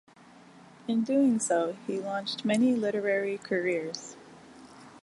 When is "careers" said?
3.37-4.17